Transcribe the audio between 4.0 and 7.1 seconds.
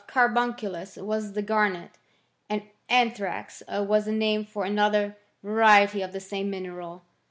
a name for another variety of the same mineral.